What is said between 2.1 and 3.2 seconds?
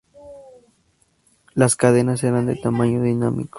eran de tamaño